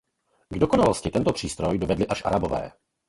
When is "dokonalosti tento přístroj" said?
0.59-1.77